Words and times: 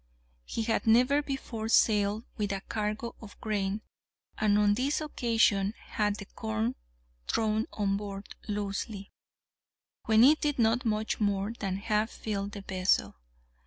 He 0.45 0.63
had 0.63 0.87
never 0.87 1.21
before 1.21 1.69
sailed 1.69 2.25
with 2.35 2.51
a 2.51 2.61
cargo 2.61 3.13
of 3.21 3.39
grain, 3.39 3.83
and 4.35 4.57
on 4.57 4.73
this 4.73 4.99
occasion 4.99 5.75
had 5.77 6.15
the 6.15 6.25
corn 6.25 6.73
thrown 7.27 7.67
on 7.73 7.97
board 7.97 8.27
loosely, 8.47 9.11
when 10.05 10.23
it 10.23 10.41
did 10.41 10.57
not 10.57 10.85
much 10.85 11.19
more 11.19 11.53
than 11.59 11.77
half 11.77 12.09
fill 12.09 12.47
the 12.47 12.61
vessel. 12.61 13.13